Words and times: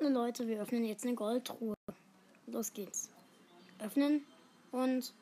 Und 0.00 0.14
Leute, 0.14 0.46
wir 0.46 0.60
öffnen 0.60 0.84
jetzt 0.84 1.04
eine 1.04 1.14
Goldtruhe. 1.14 1.74
Los 2.46 2.72
geht's. 2.72 3.10
Öffnen 3.80 4.24
und. 4.70 5.12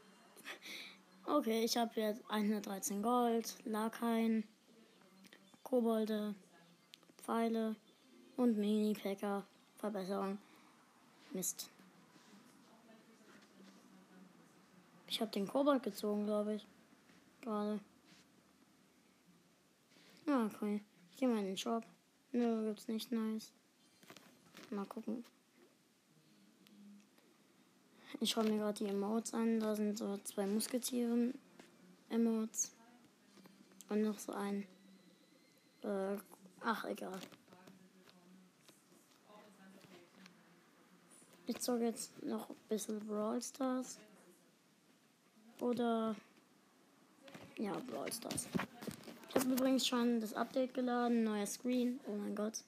Okay, 1.25 1.65
ich 1.65 1.77
habe 1.77 2.01
jetzt 2.01 2.23
113 2.29 3.03
Gold, 3.03 3.57
Lakaien, 3.65 4.45
Kobolde, 5.65 6.35
Pfeile 7.17 7.75
und 8.37 8.57
Mini-Packer. 8.57 9.45
Verbesserung. 9.77 10.39
Mist. 11.33 11.69
Ich 15.09 15.21
habe 15.21 15.31
den 15.31 15.47
Kobold 15.47 15.83
gezogen, 15.83 16.27
glaube 16.27 16.55
ich. 16.55 16.67
Gerade. 17.41 17.81
Ja, 20.27 20.47
okay. 20.47 20.83
Ich 21.11 21.17
gehe 21.17 21.29
mal 21.29 21.39
in 21.39 21.47
den 21.47 21.57
Shop. 21.57 21.85
Nö, 22.33 22.67
gibt's 22.67 22.89
nicht 22.89 23.13
nice. 23.13 23.53
Mal 24.71 24.87
gucken. 24.87 25.25
Ich 28.21 28.31
schaue 28.31 28.45
mir 28.45 28.59
gerade 28.59 28.85
die 28.85 28.91
Emotes 28.91 29.35
an. 29.35 29.61
Da 29.61 29.77
sind 29.77 29.99
so 29.99 30.17
zwei 30.19 30.47
Musketieren-Emotes. 30.47 32.73
Und 33.89 34.03
noch 34.03 34.19
so 34.19 34.33
ein. 34.33 34.67
Äh, 35.83 36.17
ach, 36.61 36.85
egal. 36.87 37.21
Ich 41.47 41.59
zocke 41.61 41.85
jetzt 41.85 42.21
noch 42.25 42.51
ein 42.51 42.57
bisschen 42.69 42.99
Brawl 43.07 43.41
Stars. 43.41 44.01
Oder. 45.61 46.17
Ja, 47.57 47.73
Brawl 47.91 48.13
Stars. 48.13 48.49
Ich 49.29 49.37
habe 49.37 49.53
übrigens 49.53 49.87
schon 49.87 50.21
das 50.21 50.35
Update 50.35 50.75
geladen. 50.75 51.23
Neuer 51.23 51.47
Screen. 51.47 52.01
Oh 52.09 52.17
mein 52.17 52.35
Gott. 52.35 52.65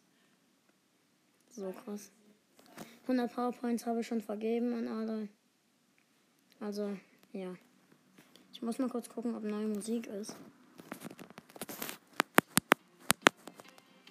So 1.58 1.72
krass. 1.72 2.12
100 3.02 3.34
PowerPoints 3.34 3.84
habe 3.84 4.00
ich 4.00 4.06
schon 4.06 4.20
vergeben 4.20 4.74
an 4.74 4.86
alle. 4.86 5.28
Also, 6.60 6.96
ja. 7.32 7.52
Ich 8.52 8.62
muss 8.62 8.78
mal 8.78 8.88
kurz 8.88 9.08
gucken, 9.08 9.34
ob 9.34 9.42
neue 9.42 9.66
Musik 9.66 10.06
ist. 10.06 10.36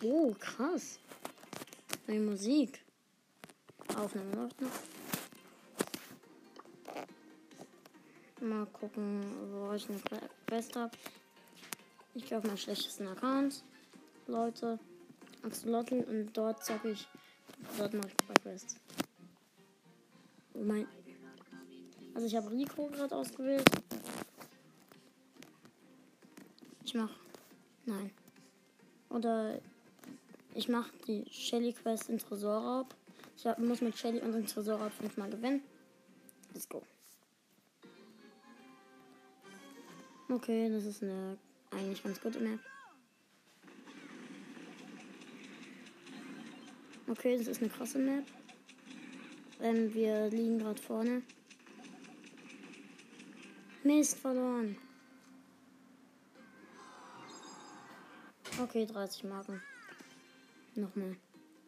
Oh, 0.03 0.33
krass. 0.38 0.99
Neue 2.05 2.19
Musik. 2.19 2.83
Aufnahme 3.95 4.35
läuft 4.35 4.59
noch. 4.59 4.69
Mal 8.41 8.66
gucken, 8.66 9.23
wo 9.53 9.72
ich 9.72 9.88
eine 9.89 10.02
Quest 10.47 10.75
habe. 10.75 10.91
Ich 12.13 12.25
gehe 12.25 12.38
auf 12.38 12.44
meinen 12.44 12.57
schlechtesten 12.57 13.07
Account. 13.07 13.63
Leute. 14.27 14.79
Axolotl 15.44 16.03
und 16.09 16.33
dort 16.35 16.66
zocke 16.66 16.91
ich. 16.91 17.07
Dort 17.77 17.94
mache 17.94 18.08
ich 18.08 18.25
zwei 18.25 18.33
Quests. 18.36 18.75
Mein, 20.53 20.88
also 22.13 22.25
ich 22.25 22.36
habe 22.36 22.50
Rico 22.50 22.88
gerade 22.88 23.16
ausgewählt. 23.16 23.69
Ich 26.83 26.94
mach. 26.94 27.11
Nein. 27.85 28.11
Oder 29.09 29.59
ich 30.55 30.67
mache 30.69 30.91
die 31.08 31.25
Shelly 31.30 31.73
Quest 31.73 32.09
in 32.09 32.17
Tresorraub. 32.17 32.95
Ich 33.35 33.45
hab, 33.45 33.59
muss 33.59 33.81
mit 33.81 33.97
Shelly 33.97 34.19
und 34.22 34.31
dem 34.31 34.47
Tresorraub 34.47 34.91
fünfmal 34.91 35.30
gewinnen. 35.30 35.61
Let's 36.53 36.67
go. 36.67 36.81
Okay, 40.30 40.69
das 40.69 40.85
ist 40.85 41.03
eine 41.03 41.38
eigentlich 41.72 42.03
ganz 42.03 42.19
gute 42.19 42.39
Map. 42.39 42.59
Okay, 47.09 47.38
das 47.38 47.47
ist 47.47 47.61
eine 47.61 47.69
krasse 47.69 48.00
Map. 48.00 48.25
Ähm, 49.61 49.94
wir 49.94 50.27
liegen 50.30 50.59
gerade 50.59 50.81
vorne. 50.81 51.22
Mist, 53.83 54.19
verloren. 54.19 54.75
Okay, 58.62 58.85
30 58.85 59.23
Marken. 59.23 59.62
Nochmal. 60.75 61.16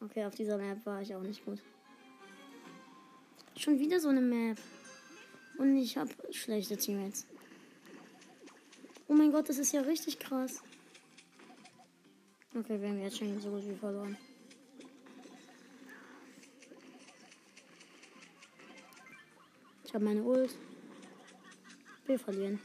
Okay, 0.02 0.26
auf 0.26 0.36
dieser 0.36 0.58
Map 0.58 0.86
war 0.86 1.02
ich 1.02 1.16
auch 1.16 1.22
nicht 1.22 1.46
gut. 1.46 1.62
Schon 3.56 3.80
wieder 3.80 4.00
so 4.00 4.10
eine 4.10 4.22
Map. 4.22 4.58
Und 5.58 5.78
ich 5.78 5.98
habe 5.98 6.12
schlechte 6.32 6.76
Teammates. 6.76 7.26
Oh 9.08 9.14
mein 9.14 9.32
Gott, 9.32 9.48
das 9.48 9.58
ist 9.58 9.72
ja 9.72 9.82
richtig 9.82 10.20
krass. 10.20 10.62
Okay, 12.58 12.82
wir 12.82 12.90
haben 12.90 13.02
jetzt 13.02 13.18
schon 13.18 13.40
so 13.40 13.50
gut 13.50 13.66
wie 13.66 13.76
verloren. 13.76 14.18
Ich 19.90 19.96
habe 19.96 20.06
meine 20.06 20.22
Ult. 20.22 20.56
Wir 22.06 22.20
verlieren. 22.20 22.60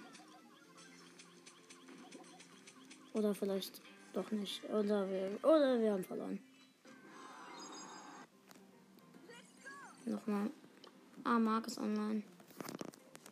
Oder 3.15 3.35
vielleicht 3.35 3.81
doch 4.13 4.31
nicht. 4.31 4.63
Oder 4.65 5.09
wir, 5.09 5.39
oder 5.43 5.81
wir 5.81 5.93
haben 5.93 6.05
verloren. 6.05 6.39
Nochmal. 10.05 10.51
Ah, 11.25 11.39
Mark 11.39 11.67
ist 11.67 11.79
online. 11.79 12.23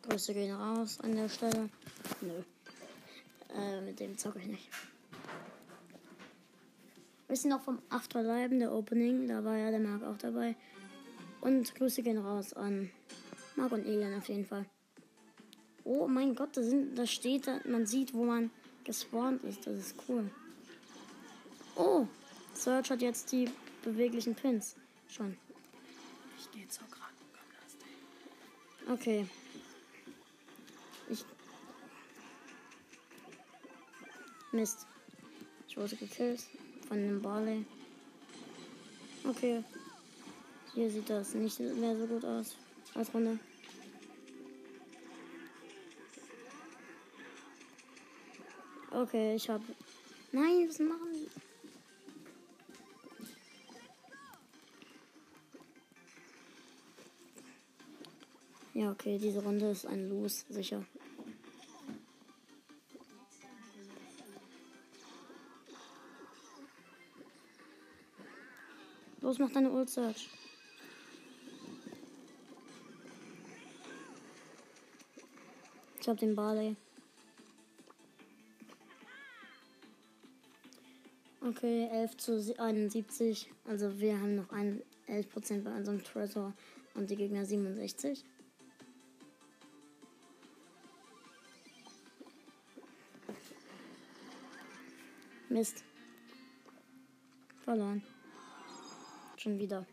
Grüße 0.01 0.33
gehen 0.33 0.55
raus 0.55 0.99
an 0.99 1.15
der 1.15 1.29
Stelle. 1.29 1.69
Nö. 2.21 2.41
Äh, 3.55 3.81
mit 3.81 3.99
dem 3.99 4.17
zocke 4.17 4.39
ich 4.39 4.47
nicht. 4.47 4.69
Wissen 7.27 7.51
noch 7.51 7.61
vom 7.61 7.77
Afterleiben, 7.91 8.57
der 8.57 8.73
Opening. 8.73 9.27
Da 9.27 9.43
war 9.43 9.55
ja 9.55 9.69
der 9.69 9.79
Mark 9.79 10.01
auch 10.01 10.17
dabei. 10.17 10.55
Und 11.41 11.75
Grüße 11.75 12.01
gehen 12.01 12.17
raus 12.17 12.53
an 12.53 12.89
Mark 13.55 13.71
und 13.71 13.85
Elian 13.85 14.17
auf 14.17 14.27
jeden 14.29 14.45
Fall. 14.45 14.65
Oh 15.83 16.07
mein 16.07 16.33
Gott, 16.35 16.55
da, 16.55 16.63
sind, 16.63 16.95
da 16.97 17.05
steht, 17.05 17.47
da, 17.47 17.59
man 17.65 17.85
sieht, 17.85 18.13
wo 18.13 18.23
man 18.23 18.49
gespawnt 18.83 19.43
ist. 19.43 19.67
Das 19.67 19.75
ist 19.75 19.95
cool. 20.07 20.29
Oh, 21.75 22.07
Search 22.53 22.89
hat 22.91 23.01
jetzt 23.01 23.31
die 23.31 23.49
beweglichen 23.83 24.35
Pins. 24.35 24.75
Schon. 25.07 25.37
Ich 26.39 26.51
gehe 26.51 26.67
zur 26.67 26.85
Krankenkasse. 26.87 27.77
Okay. 28.89 29.27
Ich. 31.09 31.25
Mist. 34.51 34.85
Ich 35.67 35.77
wurde 35.77 35.95
gekillt 35.95 36.43
von 36.87 36.97
einem 36.97 37.21
Barley. 37.21 37.65
Okay. 39.27 39.63
Hier 40.73 40.89
sieht 40.89 41.09
das 41.09 41.33
nicht 41.33 41.59
mehr 41.59 41.97
so 41.97 42.07
gut 42.07 42.25
aus 42.25 42.55
als 42.95 43.13
Runde. 43.13 43.39
Okay, 48.91 49.35
ich 49.35 49.49
hab. 49.49 49.61
Nein, 50.31 50.67
was 50.67 50.79
machen 50.79 51.13
die? 51.13 51.29
Ja, 58.79 58.91
okay, 58.91 59.17
diese 59.17 59.43
Runde 59.43 59.71
ist 59.71 59.85
ein 59.85 60.09
Los, 60.09 60.45
sicher. 60.49 60.83
Los, 69.21 69.39
mach 69.39 69.51
deine 69.51 69.71
Ult 69.71 69.89
Ich 76.03 76.09
hab 76.09 76.17
den 76.17 76.35
Barley. 76.35 76.75
Okay, 81.39 81.87
11 81.93 82.17
zu 82.17 82.55
71. 82.59 83.49
Also 83.63 84.01
wir 84.01 84.19
haben 84.19 84.35
noch 84.35 84.51
ein 84.51 84.83
11% 85.07 85.63
bei 85.63 85.73
unserem 85.73 86.03
Treasure 86.03 86.51
und 86.95 87.09
die 87.09 87.15
Gegner 87.15 87.45
67. 87.45 88.25
Mist. 95.47 95.85
Verloren. 97.63 98.03
Schon 99.37 99.57
wieder. 99.57 99.85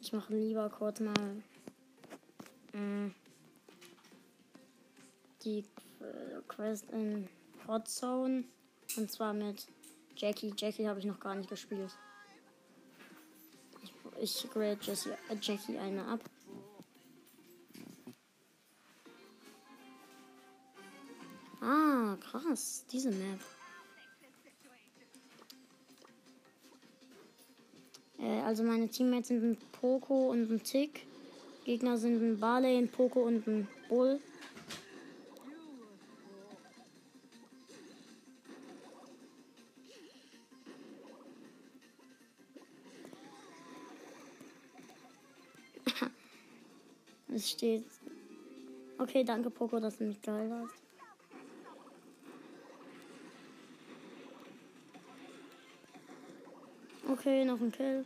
Ich 0.00 0.10
mache 0.14 0.34
lieber 0.34 0.70
kurz 0.70 1.00
mal 1.00 1.42
die 5.44 5.58
äh, 6.00 6.40
Quest 6.48 6.90
in 6.90 7.28
Hot 7.66 7.88
Zone. 7.88 8.44
Und 8.96 9.10
zwar 9.10 9.32
mit 9.32 9.66
Jackie. 10.16 10.52
Jackie 10.56 10.88
habe 10.88 11.00
ich 11.00 11.06
noch 11.06 11.20
gar 11.20 11.34
nicht 11.34 11.48
gespielt. 11.48 11.90
Ich, 14.20 14.44
ich 14.44 14.50
grade 14.50 14.78
Jessie, 14.82 15.10
äh, 15.10 15.36
Jackie 15.40 15.78
eine 15.78 16.04
ab. 16.06 16.20
Ah, 21.60 22.16
krass. 22.20 22.84
Diese 22.90 23.10
Map. 23.10 23.40
Äh, 28.18 28.40
also 28.42 28.62
meine 28.62 28.88
Teammates 28.88 29.28
sind 29.28 29.42
ein 29.44 29.58
Poco 29.72 30.30
und 30.30 30.50
ein 30.50 30.62
Tick. 30.62 31.06
Gegner 31.64 31.96
sind 31.96 32.22
ein 32.22 32.38
Barley, 32.38 32.76
ein 32.76 32.88
Poco 32.88 33.20
und 33.20 33.46
ein 33.46 33.66
Bull. 33.88 34.20
es 47.34 47.50
steht. 47.50 47.86
Okay, 48.98 49.24
danke 49.24 49.48
Poco, 49.48 49.80
dass 49.80 49.96
du 49.96 50.04
mich 50.04 50.20
geil 50.20 50.52
hast. 50.52 50.74
Okay, 57.08 57.44
noch 57.46 57.60
ein 57.60 57.72
Kill. 57.72 58.04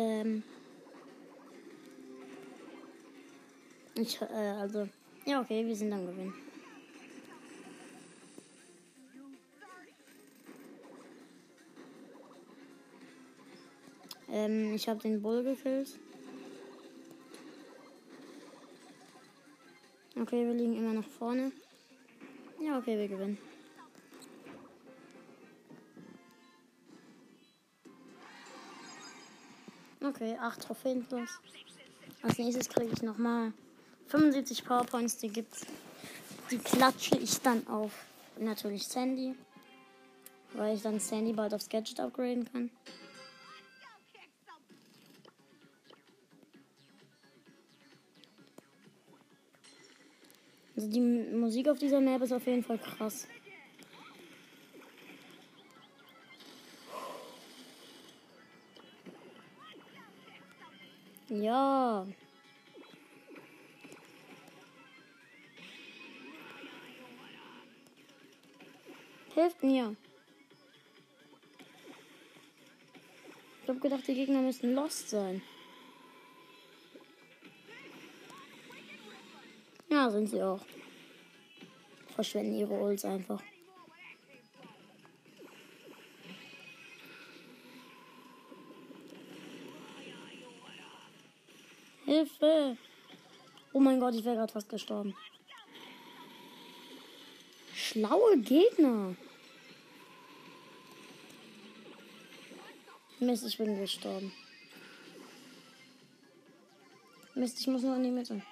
Ähm. 0.00 0.42
Ich, 3.96 4.20
äh, 4.20 4.24
also. 4.24 4.88
Ja, 5.26 5.42
okay, 5.42 5.66
wir 5.66 5.76
sind 5.76 5.92
am 5.92 6.06
Gewinn. 6.06 6.32
Ähm, 14.32 14.74
ich 14.74 14.88
habe 14.88 15.00
den 15.00 15.20
Bull 15.20 15.42
gekillt. 15.42 15.98
Okay, 20.18 20.46
wir 20.46 20.54
liegen 20.54 20.76
immer 20.76 20.94
noch 20.94 21.08
vorne. 21.08 21.52
Ja, 22.58 22.78
okay, 22.78 22.96
wir 22.98 23.08
gewinnen. 23.08 23.49
Okay, 30.20 30.36
8 30.38 30.60
Trophäen 30.60 31.02
plus. 31.06 31.30
Als 32.20 32.36
nächstes 32.36 32.68
kriege 32.68 32.92
ich 32.92 33.00
nochmal 33.00 33.54
75 34.08 34.66
Powerpoints, 34.66 35.16
die 35.16 35.28
gibt's. 35.28 35.64
Die 36.50 36.58
klatsche 36.58 37.16
ich 37.16 37.40
dann 37.40 37.66
auf 37.66 37.92
natürlich 38.38 38.86
Sandy. 38.86 39.34
Weil 40.52 40.76
ich 40.76 40.82
dann 40.82 41.00
Sandy 41.00 41.32
bald 41.32 41.54
aufs 41.54 41.70
Gadget 41.70 42.00
upgraden 42.00 42.44
kann. 42.52 42.70
Also 50.76 50.88
die 50.88 51.00
Musik 51.00 51.66
auf 51.68 51.78
dieser 51.78 52.00
Map 52.00 52.20
ist 52.20 52.32
auf 52.32 52.46
jeden 52.46 52.62
Fall 52.62 52.78
krass. 52.78 53.26
Ja. 61.30 62.06
Hilft 69.32 69.62
mir. 69.62 69.94
Ich 73.62 73.68
hab 73.68 73.80
gedacht, 73.80 74.08
die 74.08 74.14
Gegner 74.14 74.42
müssten 74.42 74.74
lost 74.74 75.08
sein. 75.08 75.40
Ja, 79.88 80.10
sind 80.10 80.28
sie 80.28 80.42
auch. 80.42 80.60
Verschwenden 82.16 82.56
ihre 82.56 82.74
Ults 82.74 83.04
einfach. 83.04 83.40
Hilfe! 92.10 92.76
Oh 93.72 93.78
mein 93.78 94.00
Gott, 94.00 94.16
ich 94.16 94.24
wäre 94.24 94.34
gerade 94.34 94.52
fast 94.52 94.68
gestorben. 94.68 95.14
Schlaue 97.72 98.36
Gegner. 98.38 99.14
Mist, 103.20 103.46
ich 103.46 103.56
bin 103.56 103.78
gestorben. 103.78 104.32
Mist, 107.36 107.60
ich 107.60 107.68
muss 107.68 107.82
nur 107.82 107.94
in 107.94 108.02
die 108.02 108.10
Mitte. 108.10 108.42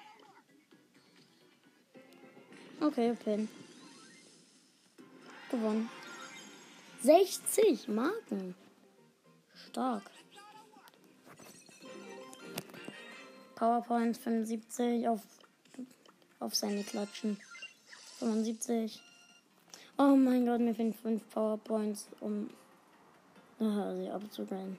Okay, 2.79 3.13
Pin. 3.21 3.49
Gewonnen. 5.51 5.89
60 7.01 7.89
Marken. 7.89 8.55
Stark. 9.53 10.09
PowerPoint 13.59 14.15
75 14.15 15.05
auf, 15.09 15.19
auf 16.39 16.55
seine 16.55 16.81
Klatschen. 16.81 17.37
75. 18.19 19.01
Oh 19.97 20.15
mein 20.15 20.45
Gott, 20.45 20.61
mir 20.61 20.73
fehlen 20.73 20.93
5 20.93 21.29
PowerPoints, 21.29 22.07
um 22.21 22.49
ah, 23.59 23.93
sie 23.95 24.09
abzugraden. 24.09 24.77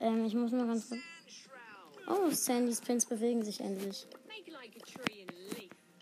Ähm, 0.00 0.26
ich 0.26 0.34
muss 0.34 0.52
mal 0.52 0.66
ganz. 0.66 0.92
Oh, 2.06 2.28
Sandys 2.30 2.82
Pins 2.82 3.06
bewegen 3.06 3.42
sich 3.42 3.60
endlich. 3.60 4.06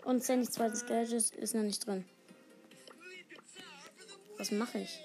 Und 0.03 0.23
Sandys 0.23 0.51
zweites 0.51 0.85
Gadget 0.85 1.29
ist 1.35 1.55
noch 1.55 1.63
nicht 1.63 1.87
drin. 1.87 2.03
Was 4.37 4.51
mache 4.51 4.79
ich? 4.79 4.99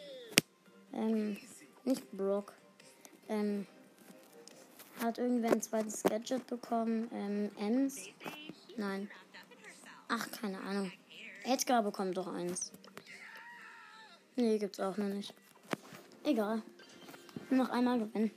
Ähm, 0.93 1.37
nicht 1.85 2.11
Brock. 2.11 2.55
Ähm, 3.29 3.67
hat 5.03 5.19
irgendwer 5.19 5.53
ein 5.53 5.63
zweites 5.63 6.03
Gadget 6.03 6.47
bekommen? 6.47 7.09
Ähm, 7.13 7.51
Ems? 7.59 8.09
Nein. 8.77 9.11
Ach, 10.09 10.31
keine 10.31 10.61
Ahnung. 10.61 10.93
Edgar 11.45 11.83
bekommt 11.83 12.17
doch 12.17 12.29
eins. 12.29 12.73
Nee, 14.37 14.59
gibt's 14.59 14.81
auch 14.81 14.97
noch 14.97 15.09
nicht. 15.09 15.35
Egal. 16.25 16.63
Noch 17.51 17.71
einmal 17.71 17.99
gewinnen. 17.99 18.31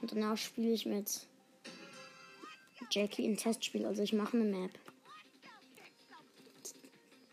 Und 0.00 0.12
danach 0.12 0.36
spiele 0.36 0.72
ich 0.72 0.86
mit 0.86 1.26
Jackie 2.90 3.26
ein 3.26 3.36
Testspiel. 3.36 3.84
Also 3.86 4.02
ich 4.02 4.12
mache 4.12 4.36
eine 4.36 4.44
Map. 4.44 4.70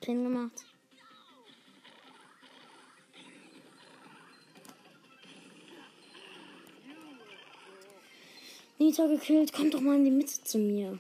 Pin 0.02 0.24
gemacht. 0.24 0.66
Nita 8.84 9.08
gekillt. 9.08 9.54
Kommt 9.54 9.74
doch 9.74 9.80
mal 9.80 9.96
in 9.96 10.04
die 10.04 10.12
Mitte 10.12 10.44
zu 10.44 10.58
mir. 10.58 11.00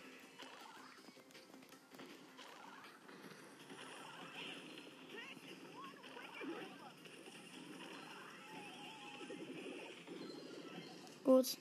Gut. 11.25 11.57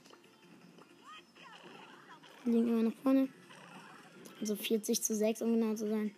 Liegen 2.44 2.68
immer 2.68 2.82
nach 2.84 2.94
vorne. 3.02 3.28
Also 4.40 4.54
40 4.54 5.02
zu 5.02 5.16
6, 5.16 5.42
um 5.42 5.54
genau 5.54 5.74
zu 5.74 5.88
sein. 5.88 6.14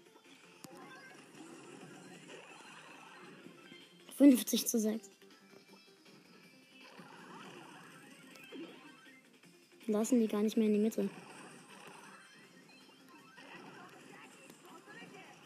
50 4.19 4.67
zu 4.67 4.79
6. 4.79 5.11
lassen 9.95 10.19
die 10.19 10.27
gar 10.27 10.43
nicht 10.43 10.57
mehr 10.57 10.67
in 10.67 10.73
die 10.73 10.81
Mitte. 10.81 11.09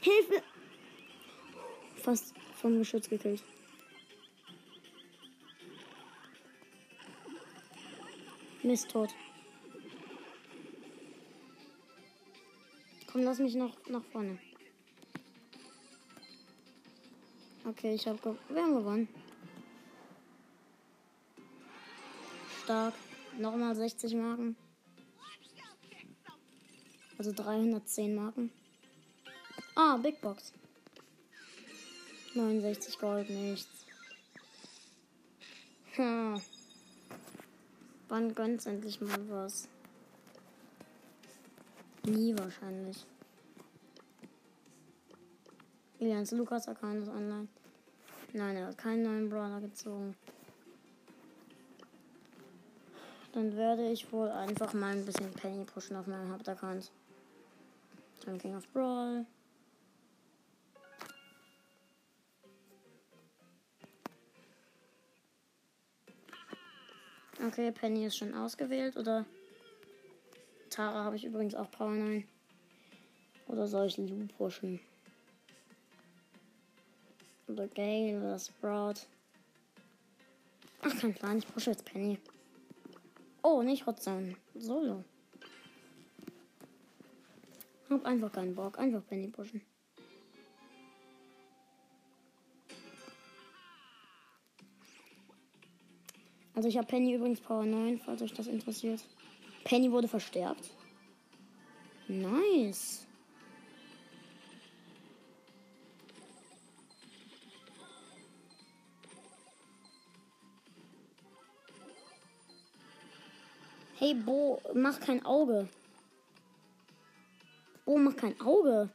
Hilfe! 0.00 0.42
Fast 1.96 2.34
vom 2.54 2.78
Geschütz 2.78 3.10
gekillt. 3.10 3.44
Mist 8.62 8.90
tot. 8.90 9.10
Komm, 13.12 13.22
lass 13.22 13.38
mich 13.38 13.54
noch 13.54 13.76
nach 13.88 14.04
vorne. 14.04 14.38
Okay, 17.66 17.94
ich 17.94 18.06
habe 18.06 18.38
wir 18.48 18.62
haben 18.62 18.76
gewonnen. 18.76 19.08
Stark. 22.64 22.94
Nochmal 23.38 23.76
60 23.76 24.14
Marken. 24.14 24.56
Also 27.18 27.32
310 27.32 28.14
Marken. 28.14 28.50
Ah, 29.76 29.96
Big 29.96 30.20
Box. 30.20 30.52
69 32.34 32.98
Gold, 32.98 33.30
nichts. 33.30 33.86
Hm. 35.92 36.40
Wann 38.08 38.34
gönnt's 38.34 38.66
endlich 38.66 39.00
mal 39.00 39.28
was? 39.30 39.68
Nie 42.04 42.36
wahrscheinlich. 42.36 43.04
Elians 46.00 46.32
Lukas 46.32 46.68
Account 46.68 47.02
ist 47.02 47.08
online. 47.08 47.48
Nein, 48.32 48.56
er 48.56 48.66
hat 48.68 48.78
keinen 48.78 49.02
neuen 49.02 49.28
Brawler 49.28 49.60
gezogen. 49.60 50.16
Dann 53.32 53.56
werde 53.56 53.90
ich 53.90 54.12
wohl 54.12 54.28
einfach 54.30 54.72
mal 54.72 54.92
ein 54.92 55.04
bisschen 55.04 55.30
Penny 55.32 55.64
pushen 55.64 55.96
auf 55.96 56.06
meinem 56.06 56.32
Hauptaccount. 56.32 56.90
Dann 58.24 58.38
King 58.38 58.56
of 58.56 58.66
Brawl. 58.72 59.26
Okay, 67.46 67.70
Penny 67.70 68.06
ist 68.06 68.16
schon 68.16 68.34
ausgewählt, 68.34 68.96
oder? 68.96 69.24
Tara 70.70 71.04
habe 71.04 71.16
ich 71.16 71.24
übrigens 71.24 71.54
auch 71.54 71.70
Power 71.70 71.90
9. 71.90 72.26
Oder 73.46 73.66
soll 73.66 73.86
ich 73.86 73.96
Lu 73.96 74.26
pushen? 74.36 74.80
Oder 77.46 77.68
Gale 77.68 78.18
oder 78.18 78.38
Sprout. 78.38 79.06
Ach, 80.82 81.00
kein 81.00 81.14
Plan, 81.14 81.38
ich 81.38 81.46
pushe 81.46 81.70
jetzt 81.70 81.84
Penny. 81.84 82.18
Oh, 83.42 83.62
nicht 83.62 83.86
Hotzone. 83.86 84.36
Solo. 84.54 85.04
Hab 87.90 88.04
einfach 88.04 88.32
keinen 88.32 88.54
Bock. 88.54 88.78
Einfach 88.78 89.04
Penny 89.06 89.28
pushen. 89.28 89.62
Also 96.54 96.68
ich 96.68 96.76
habe 96.76 96.88
Penny 96.88 97.14
übrigens 97.14 97.40
Power 97.40 97.64
9, 97.64 97.98
falls 97.98 98.20
euch 98.20 98.34
das 98.34 98.48
interessiert. 98.48 99.00
Penny 99.64 99.92
wurde 99.92 100.08
verstärkt. 100.08 100.70
Nice. 102.08 103.07
Hey 114.00 114.14
Bo, 114.14 114.62
mach 114.74 115.00
kein 115.00 115.26
Auge. 115.26 115.68
Bo, 117.84 117.98
mach 117.98 118.14
kein 118.14 118.40
Auge. 118.40 118.88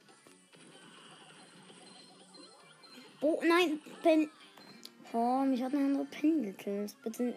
Bo, 3.19 3.41
nein, 3.45 3.81
Penny. 4.01 4.29
Oh, 5.11 5.43
mich 5.43 5.61
hat 5.61 5.73
eine 5.73 5.87
andere 5.87 6.05
Penny 6.05 6.45
gekillt. 6.45 6.95
Bitte. 7.03 7.35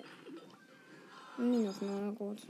Minus 1.38 1.80
9, 1.80 2.14
gut. 2.14 2.46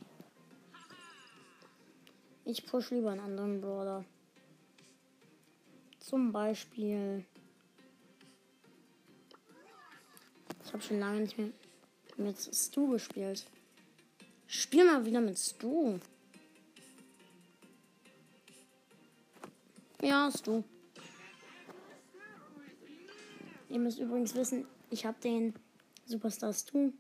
Ich 2.45 2.67
push 2.67 2.91
lieber 2.91 3.13
einen 3.13 3.21
anderen 3.21 3.63
Brawler. 3.63 4.05
Zum 5.99 6.31
Beispiel. 6.31 7.25
Ich 10.63 10.75
habe 10.75 10.83
schon 10.83 11.01
lange 11.01 11.21
nicht 11.21 11.39
mehr 11.39 11.49
mit 12.19 12.39
Stu 12.39 12.91
gespielt. 12.91 13.47
Spiel 14.57 14.87
mal 14.87 15.05
wieder 15.05 15.21
mit 15.21 15.39
Stu. 15.39 15.99
Ja, 20.01 20.31
Stu. 20.31 20.63
Ihr 23.69 23.79
müsst 23.79 23.99
übrigens 23.99 24.35
wissen, 24.35 24.67
ich 24.89 25.05
habe 25.05 25.21
den 25.23 25.53
Superstar 26.07 26.55
Stu. 26.55 26.93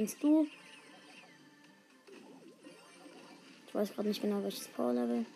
Bin's 0.00 0.18
du. 0.18 0.46
Ich 3.66 3.74
weiß 3.74 3.92
gerade 3.92 4.08
nicht 4.08 4.22
genau 4.22 4.42
welches 4.42 4.66
Power 4.68 4.94
Level. 4.94 5.26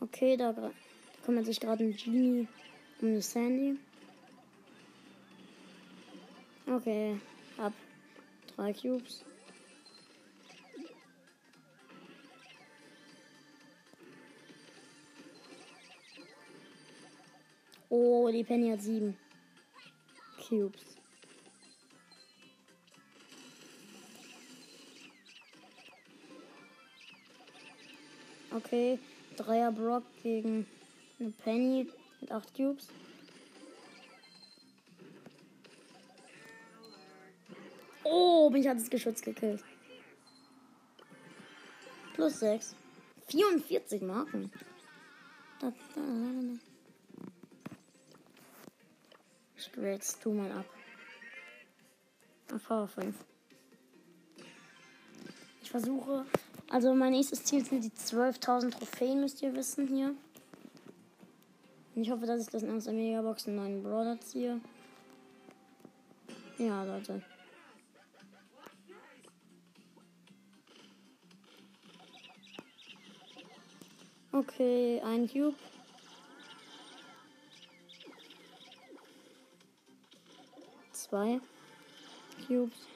Okay, 0.00 0.36
da, 0.36 0.52
da 0.52 0.72
kümmert 1.24 1.46
sich 1.46 1.58
gerade 1.58 1.84
ein 1.84 1.96
Genie 1.96 2.48
um 3.00 3.08
eine 3.08 3.22
Sandy. 3.22 3.78
Okay, 6.66 7.18
ab 7.56 7.72
drei 8.54 8.74
Cubes. 8.74 9.24
Oh, 17.96 18.28
die 18.28 18.42
Penny 18.42 18.70
hat 18.70 18.82
sieben 18.82 19.16
Cubes. 20.48 20.82
Okay, 28.50 28.98
Dreier 29.36 29.70
Brock 29.70 30.02
gegen 30.24 30.66
eine 31.20 31.30
Penny 31.44 31.88
mit 32.20 32.32
acht 32.32 32.52
Cubes. 32.56 32.88
Oh, 38.02 38.50
mich 38.50 38.66
hat 38.66 38.78
das 38.78 38.90
Geschütz 38.90 39.22
gekillt. 39.22 39.62
Plus 42.14 42.40
6. 42.40 42.74
44 43.28 44.02
Marken. 44.02 44.50
Da, 45.60 45.72
da, 45.94 46.00
da. 46.00 46.73
Ich 49.64 49.72
gebe 49.72 49.86
jetzt 49.88 50.22
tu 50.22 50.30
mal 50.32 50.52
ab. 50.52 50.66
Auf 52.52 52.68
Power 52.68 52.86
5. 52.86 53.16
Ich 55.62 55.70
versuche. 55.70 56.26
Also 56.68 56.94
mein 56.94 57.12
nächstes 57.12 57.44
Ziel 57.44 57.64
sind 57.64 57.82
die 57.82 57.90
12.000 57.90 58.72
Trophäen, 58.72 59.20
müsst 59.20 59.40
ihr 59.40 59.54
wissen 59.54 59.88
hier. 59.88 60.14
Und 61.94 62.02
ich 62.02 62.10
hoffe, 62.10 62.26
dass 62.26 62.42
ich 62.42 62.48
das 62.48 62.62
in 62.62 62.78
der 62.78 62.92
Megabox 62.92 63.46
einen 63.46 63.56
neuen 63.56 63.82
Brawler 63.82 64.20
ziehe. 64.20 64.60
Ja, 66.58 66.84
Leute. 66.84 67.22
Okay, 74.30 75.00
ein 75.02 75.26
Cube. 75.26 75.56
Zwei 81.14 81.40
Cubes. 82.44 82.88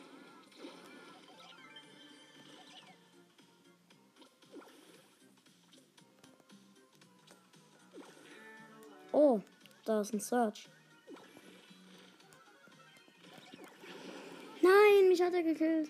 Oh, 9.12 9.40
da 9.84 10.00
ist 10.00 10.14
ein 10.14 10.18
Search. 10.18 10.68
Nein, 14.62 15.08
mich 15.08 15.22
hat 15.22 15.32
er 15.34 15.44
gekillt. 15.44 15.88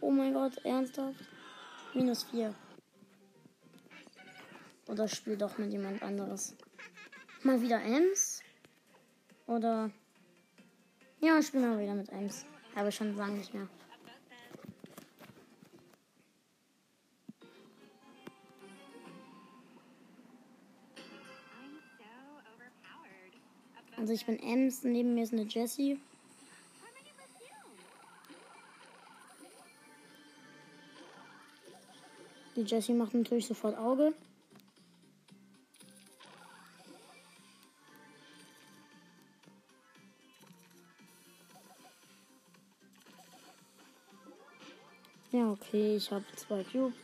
Oh 0.00 0.10
mein 0.10 0.32
Gott, 0.32 0.56
ernsthaft? 0.64 1.20
Minus 1.92 2.22
vier. 2.22 2.54
Oder 4.88 5.06
spiel 5.06 5.36
doch 5.36 5.58
mit 5.58 5.70
jemand 5.70 6.02
anderes. 6.02 6.56
Mal 7.42 7.60
wieder 7.60 7.82
Ems? 7.82 8.40
Oder. 9.46 9.90
Ja, 11.24 11.38
ich 11.38 11.46
spiele 11.46 11.68
mal 11.68 11.78
wieder 11.78 11.94
mit 11.94 12.08
Ems. 12.08 12.44
Ich 12.88 12.96
schon 12.96 13.16
lange 13.16 13.38
nicht 13.38 13.54
mehr. 13.54 13.68
Also 23.96 24.12
ich 24.12 24.26
bin 24.26 24.36
Ems, 24.40 24.82
neben 24.82 25.14
mir 25.14 25.22
ist 25.22 25.32
eine 25.32 25.42
Jessie. 25.42 26.00
Die 32.56 32.62
Jessie 32.62 32.94
macht 32.94 33.14
natürlich 33.14 33.46
sofort 33.46 33.78
Auge. 33.78 34.12
Okay, 45.52 45.96
ich 45.96 46.10
habe 46.10 46.24
zwei 46.34 46.64
Cube. 46.64 46.94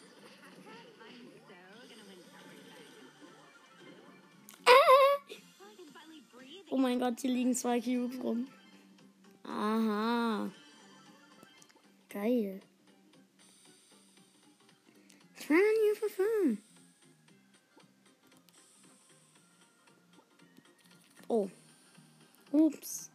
Ah! 4.64 4.70
Oh 6.70 6.78
mein 6.78 6.98
Gott, 6.98 7.20
hier 7.20 7.30
liegen 7.30 7.54
zwei 7.54 7.78
Cubes 7.78 8.18
rum. 8.22 8.48
Aha. 9.44 10.50
Geil. 12.08 12.62
Fun, 15.34 15.56
you 15.58 15.94
for 15.94 16.08
fun. 16.08 16.58
Oh. 21.28 21.50
Ups. 22.52 23.10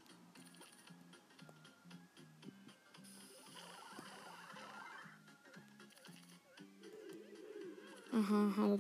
Aha, 8.16 8.54
hallo 8.58 8.78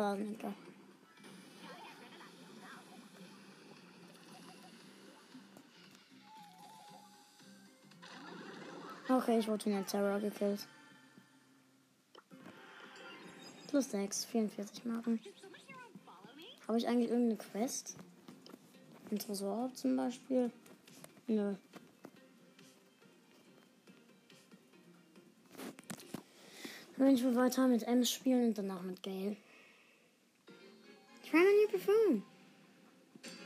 danke. 0.00 0.54
Okay, 9.08 9.38
ich 9.40 9.48
wurde 9.48 9.64
von 9.64 9.72
der 9.72 9.86
Terror 9.86 10.20
gekillt. 10.20 10.68
Plus 13.68 13.90
6, 13.90 14.24
44 14.26 14.84
Marken. 14.84 15.20
Habe 16.68 16.78
ich 16.78 16.86
eigentlich 16.86 17.10
irgendeine 17.10 17.38
Quest? 17.38 17.96
Ein 19.10 19.18
Tresor 19.18 19.74
zum 19.74 19.96
Beispiel? 19.96 20.52
Nö. 21.26 21.56
Dann 26.98 27.14
ich 27.14 27.22
will 27.22 27.36
weiter 27.36 27.68
mit 27.68 27.82
Ems 27.82 28.10
spielen 28.10 28.48
und 28.48 28.58
danach 28.58 28.82
mit 28.82 29.02
Gale. 29.02 29.36
Try 31.28 31.40
my 31.40 31.44
new 31.44 31.68
perfume. 31.68 32.22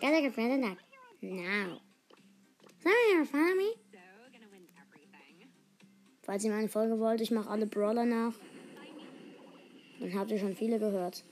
Gotta 0.01 0.21
get 0.21 0.37
rid 0.37 0.53
of 0.53 0.61
that 0.61 0.77
now. 1.23 1.81
Sorry, 2.83 2.95
you're 3.13 3.27
follow 3.27 3.55
me. 3.57 3.75
Falls 6.23 6.45
ihr 6.45 6.53
meine 6.53 6.69
Folge 6.69 6.99
wollt, 7.01 7.21
ich 7.21 7.31
mache 7.31 7.51
alle 7.51 7.67
Brawler 7.67 8.05
nach. 8.05 8.35
Dann 9.99 10.15
habt 10.15 10.31
ihr 10.31 10.39
schon 10.39 10.55
viele 10.55 10.79
gehört. 10.79 11.25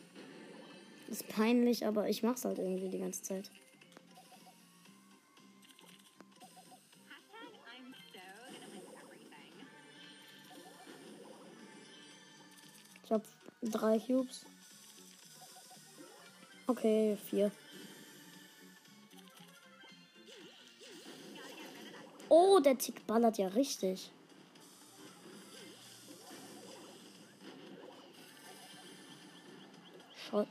Ist 1.09 1.29
peinlich, 1.29 1.87
aber 1.87 2.09
ich 2.09 2.23
mach's 2.23 2.45
halt 2.45 2.59
irgendwie 2.59 2.89
die 2.89 2.99
ganze 2.99 3.23
Zeit. 3.23 3.51
Drei 13.63 13.99
Cubes. 13.99 14.45
Okay, 16.67 17.17
vier. 17.29 17.51
Oh, 22.29 22.61
der 22.61 22.77
Tick 22.77 23.07
ballert 23.07 23.39
ja 23.39 23.49
richtig. 23.49 24.11
Schau. 30.29 30.47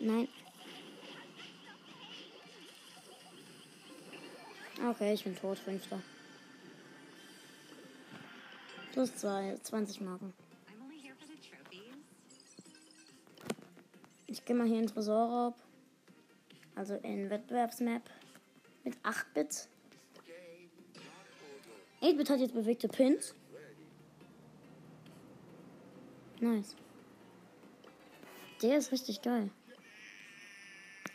Nein. 0.00 0.28
Okay, 4.84 5.14
ich 5.14 5.24
bin 5.24 5.36
tot, 5.36 5.58
fünfter. 5.58 6.00
Plus 8.92 9.14
zwei, 9.16 9.56
20 9.62 10.00
Marken. 10.00 10.34
Gehe 14.48 14.56
mal 14.56 14.66
hier 14.66 14.78
in 14.78 14.86
Tresorraub. 14.86 15.54
Also 16.74 16.94
in 16.94 17.28
Wettbewerbsmap. 17.28 18.02
Mit 18.82 18.96
8-Bit. 19.04 19.68
8-Bit 22.00 22.30
hat 22.30 22.40
jetzt 22.40 22.54
bewegte 22.54 22.88
Pins. 22.88 23.34
Nice. 26.40 26.74
Der 28.62 28.78
ist 28.78 28.90
richtig 28.90 29.22
geil. 29.22 29.50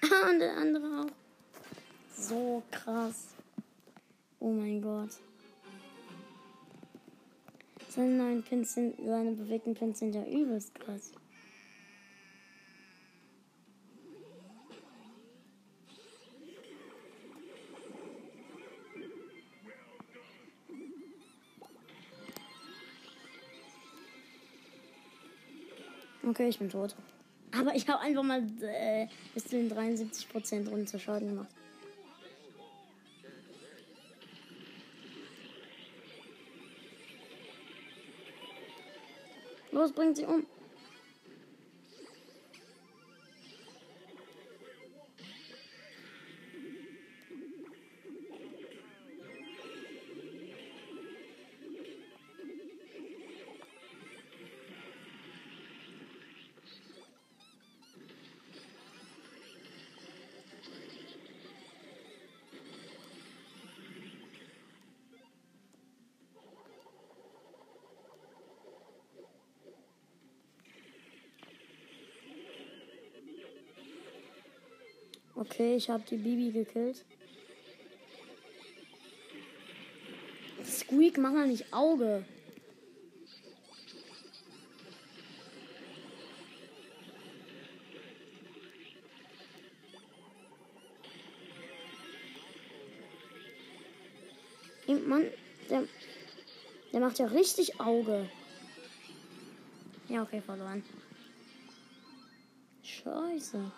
Ah, 0.03 0.29
und 0.29 0.39
der 0.39 0.57
andere 0.57 0.85
auch. 1.01 2.13
So 2.13 2.61
krass. 2.69 3.35
Oh 4.37 4.51
mein 4.51 4.81
Gott. 4.81 5.11
Seine 7.87 8.17
neuen 8.17 8.43
Pins 8.43 8.73
sind, 8.73 8.97
seine 8.97 9.31
bewegten 9.31 9.73
Pins 9.75 9.99
sind 9.99 10.13
ja 10.13 10.25
übelst 10.25 10.75
krass. 10.75 11.13
Okay, 26.33 26.49
ich 26.49 26.57
bin 26.57 26.67
tot. 26.67 26.95
Aber 27.55 27.75
ich 27.75 27.87
habe 27.87 27.99
einfach 27.99 28.23
mal 28.23 28.41
äh, 28.63 29.05
bis 29.35 29.43
zu 29.43 29.51
den 29.51 29.71
73% 29.71 30.67
runter 30.67 30.97
Schaden 30.97 31.29
gemacht. 31.29 31.49
Los, 39.71 39.91
bringt 39.91 40.17
sie 40.17 40.25
um. 40.25 40.43
Okay, 75.35 75.75
ich 75.75 75.89
habe 75.89 76.03
die 76.09 76.17
Bibi 76.17 76.51
gekillt. 76.51 77.03
Squeak, 80.63 81.17
mach 81.17 81.31
mal 81.31 81.47
nicht 81.47 81.73
Auge. 81.73 82.25
Mann, 95.13 95.25
der, 95.69 95.87
der 96.91 96.99
macht 96.99 97.19
ja 97.19 97.25
richtig 97.27 97.79
Auge. 97.79 98.29
Ja, 100.09 100.23
okay, 100.23 100.41
verloren. 100.41 100.83
Scheiße. 102.83 103.71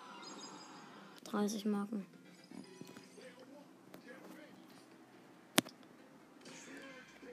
30 1.36 1.66
Marken. 1.66 2.06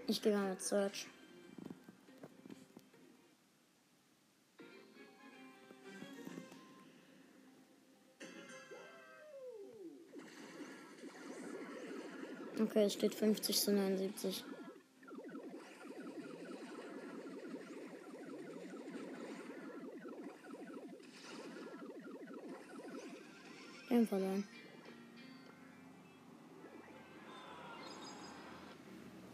Ich 0.08 0.20
gehe 0.20 0.36
mal 0.36 0.50
mit 0.50 0.60
Search. 0.60 1.06
Okay, 12.58 12.84
es 12.86 12.94
steht 12.94 13.14
50 13.14 13.60
zu 13.60 13.72
79. 13.72 14.44
Wir 24.02 24.08
verloren. 24.08 24.44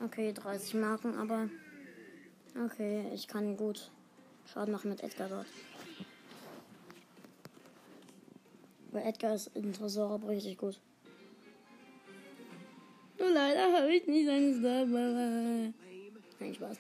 Okay, 0.04 0.34
30 0.34 0.74
Marken, 0.74 1.16
aber 1.16 1.48
okay, 2.66 3.10
ich 3.14 3.26
kann 3.26 3.56
gut 3.56 3.90
Schaden 4.44 4.72
machen 4.72 4.90
mit 4.90 5.02
Edgar 5.02 5.30
dort. 5.30 5.46
Weil 8.90 9.06
Edgar 9.06 9.36
ist 9.36 9.46
in 9.56 9.72
Tresor 9.72 10.20
richtig 10.28 10.58
gut. 10.58 10.78
Nur 13.18 13.30
leider 13.30 13.72
habe 13.72 13.90
ich 13.90 14.06
nicht 14.06 14.26
seine 14.26 14.54
Star. 14.54 14.84
Nein, 14.84 16.54
Spaß. 16.54 16.76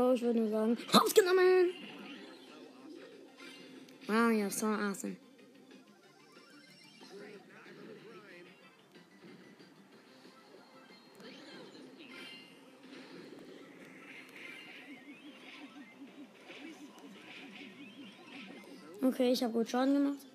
Bro, 0.00 0.14
ich 0.14 0.22
würde 0.22 0.40
nur 0.40 0.48
sagen, 0.48 0.78
aufgenommen! 0.94 1.74
Wow, 4.06 4.30
you're 4.30 4.50
so 4.50 4.66
awesome. 4.66 5.16
Okay, 19.02 19.32
ich 19.32 19.42
habe 19.42 19.52
gut 19.52 19.68
Schaden 19.68 19.92
gemacht. 19.92 20.29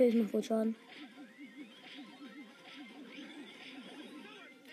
Okay, 0.00 0.08
ich 0.08 0.14
mach 0.14 0.32
gut 0.32 0.46
Schaden. 0.46 0.74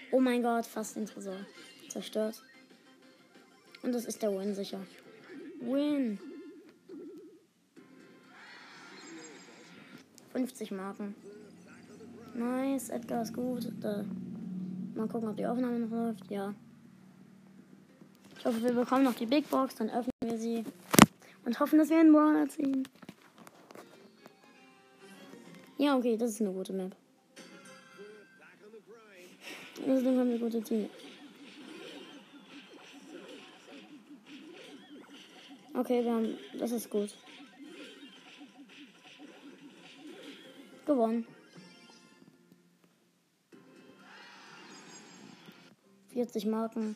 Oh 0.10 0.22
mein 0.22 0.42
Gott, 0.42 0.66
fast 0.66 0.96
den 0.96 1.06
Tresor. 1.06 1.36
Zerstört. 1.90 2.42
Und 3.84 3.92
das 3.92 4.06
ist 4.06 4.24
der 4.24 4.32
Win 4.32 4.56
sicher. 4.56 4.80
Win. 5.60 6.18
50 10.32 10.72
Marken. 10.72 11.14
Nice, 12.34 12.88
Edgar 12.88 13.24
ist 13.24 13.34
gut. 13.34 13.70
Da. 13.82 14.06
Mal 14.96 15.10
gucken, 15.10 15.28
ob 15.28 15.36
die 15.36 15.46
Aufnahme 15.46 15.80
noch 15.80 15.92
läuft. 15.92 16.32
Ja. 16.32 16.56
Ich 18.40 18.46
hoffe, 18.46 18.64
wir 18.64 18.72
bekommen 18.72 19.04
noch 19.04 19.16
die 19.16 19.26
Big 19.26 19.50
Box, 19.50 19.76
dann 19.76 19.90
öffnen 19.90 20.14
wir 20.24 20.38
sie. 20.38 20.64
Und 21.44 21.60
hoffen, 21.60 21.80
dass 21.80 21.90
wir 21.90 22.00
einen 22.00 22.14
Brawler 22.14 22.48
ziehen. 22.48 22.88
Ja, 25.78 25.96
okay, 25.96 26.18
das 26.18 26.32
ist 26.32 26.42
eine 26.42 26.52
gute 26.52 26.74
Map. 26.74 26.96
Deswegen 29.86 30.20
haben 30.20 30.32
wir 30.32 30.40
gute 30.40 30.62
Team. 30.62 30.90
Okay, 35.76 36.04
wir 36.04 36.12
haben. 36.12 36.38
Das 36.58 36.72
ist 36.72 36.90
gut. 36.90 37.16
Gewonnen. 40.88 41.28
40 46.14 46.48
Marken. 46.48 46.96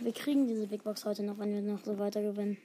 Wir 0.00 0.12
kriegen 0.12 0.46
diese 0.46 0.68
Big 0.68 0.84
Box 0.84 1.04
heute 1.04 1.24
noch, 1.24 1.38
wenn 1.38 1.52
wir 1.52 1.62
noch 1.62 1.84
so 1.84 1.98
weiter 1.98 2.22
gewinnen. 2.22 2.56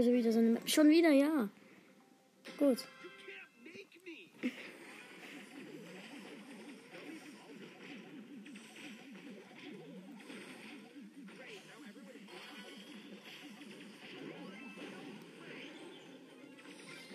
Bitte 0.00 0.14
wieder 0.14 0.32
so 0.32 0.38
eine. 0.38 0.58
Schon 0.64 0.88
wieder, 0.88 1.10
ja. 1.10 1.50
Gut. 2.56 2.86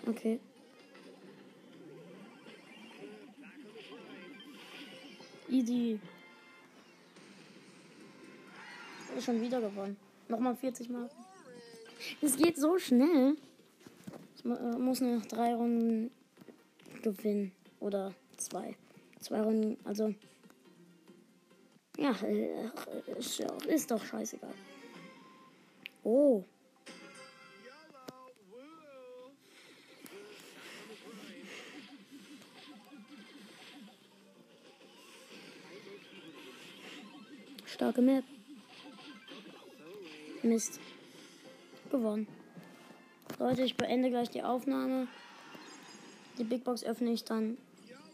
Okay. 0.06 0.38
Easy. 5.48 5.98
Schon 9.20 9.40
wieder 9.40 9.60
gewonnen. 9.60 9.96
Nochmal 10.28 10.54
40 10.54 10.88
Marken. 10.88 11.35
Es 12.22 12.36
geht 12.36 12.56
so 12.56 12.78
schnell. 12.78 13.36
Ich 14.36 14.44
äh, 14.44 14.78
muss 14.78 15.00
nur 15.00 15.16
noch 15.16 15.26
drei 15.26 15.54
Runden 15.54 16.10
gewinnen. 17.02 17.52
Oder 17.80 18.14
zwei. 18.36 18.76
Zwei 19.20 19.40
Runden, 19.42 19.76
also. 19.84 20.14
Ja, 21.98 22.12
äh, 22.22 22.70
ist, 23.18 23.40
ist 23.66 23.90
doch 23.90 24.04
scheißegal. 24.04 24.54
Oh. 26.02 26.42
Starke 37.66 38.00
Map. 38.00 38.24
Mist 40.42 40.80
gewonnen. 41.90 42.26
Leute, 43.38 43.62
ich 43.62 43.76
beende 43.76 44.10
gleich 44.10 44.30
die 44.30 44.42
Aufnahme. 44.42 45.08
Die 46.38 46.44
Big 46.44 46.64
Box 46.64 46.84
öffne 46.84 47.10
ich 47.10 47.24
dann. 47.24 47.56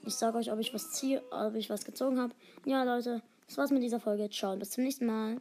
Ich 0.04 0.14
sage 0.14 0.38
euch, 0.38 0.50
ob 0.52 0.58
ich 0.58 0.74
was 0.74 0.92
ziehe, 0.92 1.22
ob 1.30 1.54
ich 1.54 1.70
was 1.70 1.84
gezogen 1.84 2.18
habe. 2.18 2.34
Ja, 2.64 2.82
Leute, 2.82 3.22
das 3.46 3.56
war's 3.56 3.70
mit 3.70 3.82
dieser 3.82 4.00
Folge. 4.00 4.28
Ciao, 4.30 4.56
bis 4.56 4.70
zum 4.70 4.84
nächsten 4.84 5.06
Mal. 5.06 5.40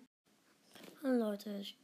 Hallo 1.04 1.32
Leute, 1.32 1.50
ich 1.60 1.81